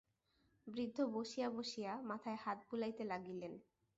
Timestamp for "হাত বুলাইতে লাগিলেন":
2.45-3.53